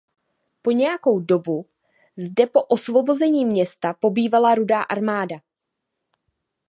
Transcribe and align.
Po 0.61 0.71
nějakou 0.71 1.19
dobu 1.19 1.65
zde 2.17 2.47
po 2.47 2.61
osvobození 2.63 3.45
města 3.45 3.93
pobývala 3.93 4.55
Rudá 4.55 4.81
armáda. 4.81 5.37